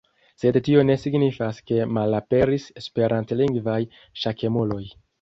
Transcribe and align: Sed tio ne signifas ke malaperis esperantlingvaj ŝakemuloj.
Sed 0.43 0.55
tio 0.67 0.85
ne 0.89 0.95
signifas 1.01 1.59
ke 1.69 1.79
malaperis 1.99 2.67
esperantlingvaj 2.83 3.81
ŝakemuloj. 4.25 4.85